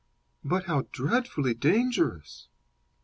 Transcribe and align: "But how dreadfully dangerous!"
"But 0.43 0.63
how 0.63 0.87
dreadfully 0.91 1.53
dangerous!" 1.53 2.47